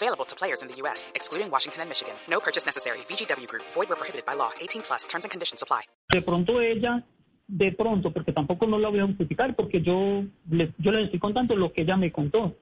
[0.00, 2.14] Available to players in the U.S., excluding Washington and Michigan.
[2.30, 2.98] No purchase necessary.
[3.10, 3.64] VGW Group.
[3.74, 4.50] Void where prohibited by law.
[4.60, 5.08] 18 plus.
[5.08, 5.82] Terms and conditions apply.
[6.10, 7.02] De pronto ella,
[7.48, 11.18] de pronto, porque tampoco no la voy a justificar, porque yo, le, yo les estoy
[11.18, 12.54] contando lo que ella me contó.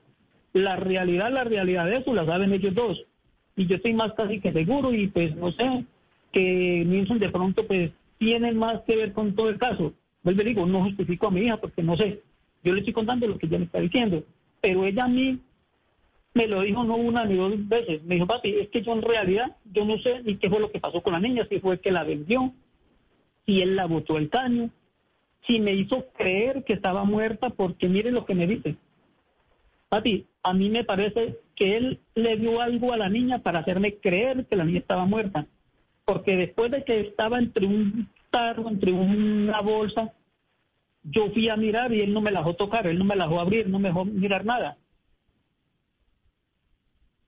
[0.54, 3.04] La realidad, la realidad de eso la saben ellos dos.
[3.54, 5.84] Y yo estoy más casi que seguro y pues no sé,
[6.32, 9.92] que Nilsson de pronto pues tienen más que ver con todo el caso.
[10.23, 12.23] Vuelvo y digo, no justifico a mi hija porque no sé.
[12.64, 14.24] Yo le estoy contando lo que ella me está diciendo.
[14.62, 15.38] Pero ella a mí
[16.36, 18.04] me lo dijo no una ni dos veces.
[18.04, 20.70] Me dijo, papi, es que yo en realidad, yo no sé ni qué fue lo
[20.70, 22.52] que pasó con la niña, si fue que la vendió,
[23.46, 24.68] si él la botó el caño,
[25.46, 28.76] si me hizo creer que estaba muerta, porque mire lo que me dice.
[29.88, 33.95] Papi, a mí me parece que él le dio algo a la niña para hacerme
[33.95, 35.46] creer que la niña estaba muerta.
[36.04, 40.12] Porque después de que estaba entre un tarro, entre una bolsa,
[41.02, 43.24] yo fui a mirar y él no me la dejó tocar, él no me la
[43.24, 44.76] dejó abrir, no me dejó mirar nada.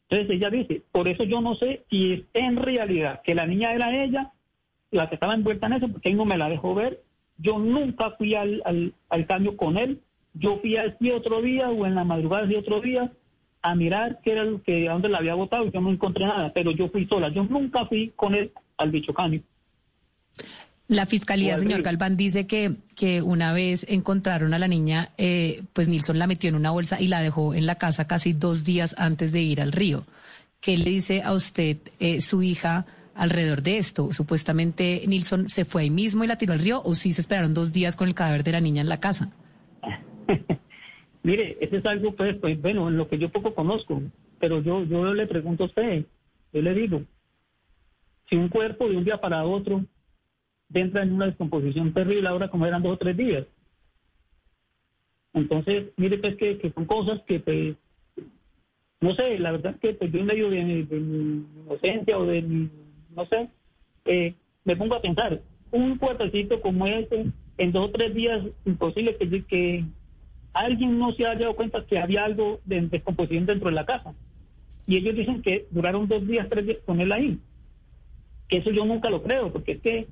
[0.08, 3.74] Entonces ella dice, por eso yo no sé si es en realidad que la niña
[3.74, 4.32] era ella,
[4.90, 7.02] la que estaba envuelta en eso, porque él no me la dejó ver.
[7.36, 8.62] Yo nunca fui al,
[9.10, 10.00] al, cambio con él.
[10.32, 13.12] Yo fui así otro día o en la madrugada de otro día
[13.60, 16.24] a mirar qué era lo que, a dónde la había botado y yo no encontré
[16.24, 17.28] nada, pero yo fui sola.
[17.28, 19.42] Yo nunca fui con él al bicho cambio.
[20.88, 25.86] La fiscalía, señor Galván, dice que, que una vez encontraron a la niña, eh, pues
[25.86, 28.94] Nilsson la metió en una bolsa y la dejó en la casa casi dos días
[28.98, 30.06] antes de ir al río.
[30.62, 34.12] ¿Qué le dice a usted eh, su hija alrededor de esto?
[34.12, 37.52] Supuestamente Nilsson se fue ahí mismo y la tiró al río o sí se esperaron
[37.52, 39.30] dos días con el cadáver de la niña en la casa.
[41.22, 44.00] Mire, eso es algo, pues, pues, bueno, en lo que yo poco conozco,
[44.40, 46.06] pero yo, yo le pregunto a usted,
[46.50, 47.02] yo le digo,
[48.30, 49.84] si un cuerpo de un día para otro
[50.74, 53.46] entra en una descomposición terrible ahora como eran dos o tres días.
[55.32, 57.76] Entonces, mire pues que, son cosas que pues,
[59.00, 62.70] no sé, la verdad que pues, yo en medio de, mi inocencia o de mi,
[63.14, 63.48] no sé,
[64.04, 64.34] eh,
[64.64, 65.40] me pongo a pensar,
[65.70, 67.26] un cuartecito como este,
[67.58, 69.84] en dos o tres días, imposible que, que
[70.52, 74.14] alguien no se haya dado cuenta que había algo de descomposición dentro de la casa.
[74.86, 77.38] Y ellos dicen que duraron dos días, tres días con él ahí.
[78.48, 80.08] Que eso yo nunca lo creo, porque es que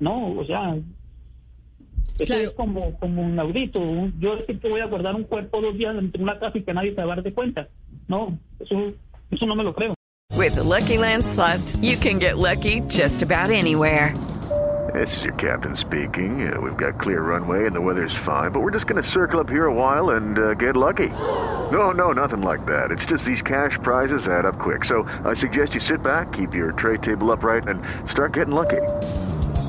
[0.00, 0.76] no, o sea,
[2.18, 3.80] eso es como, como un audito.
[4.18, 6.74] Yo decir que voy a guardar un cuerpo dos días dentro una casa y que
[6.74, 7.68] nadie se va a dar de cuenta.
[8.08, 8.92] No, eso,
[9.30, 9.94] eso no me lo creo.
[10.36, 14.14] With the Lucky Land slots, you can get lucky just about anywhere.
[14.94, 16.50] This is your captain speaking.
[16.50, 19.38] Uh, we've got clear runway and the weather's fine, but we're just going to circle
[19.38, 21.08] up here a while and uh, get lucky.
[21.70, 22.90] No, no, nothing like that.
[22.90, 24.84] It's just these cash prizes add up quick.
[24.84, 28.80] So I suggest you sit back, keep your tray table upright, and start getting lucky.